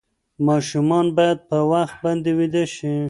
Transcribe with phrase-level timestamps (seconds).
[0.47, 2.93] ماشومان باید په وخت باندې ویده شي.